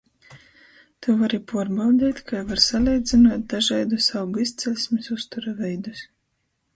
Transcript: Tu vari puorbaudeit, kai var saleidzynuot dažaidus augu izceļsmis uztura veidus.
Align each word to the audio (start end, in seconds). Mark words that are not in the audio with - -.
Tu 1.07 1.13
vari 1.17 1.39
puorbaudeit, 1.51 2.21
kai 2.31 2.41
var 2.53 2.63
saleidzynuot 2.67 3.43
dažaidus 3.53 4.07
augu 4.23 4.41
izceļsmis 4.45 5.11
uztura 5.17 5.55
veidus. 5.61 6.03